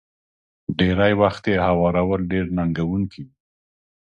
[0.77, 3.33] ډېری وخت يې هوارول ډېر ننګوونکي وي.